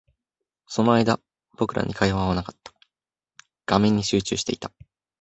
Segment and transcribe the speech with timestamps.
[0.65, 1.19] その間、
[1.59, 2.73] 僕らに会話はなかった。
[3.67, 4.71] 画面に集中していた。